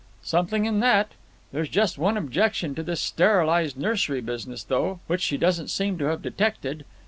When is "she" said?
5.21-5.37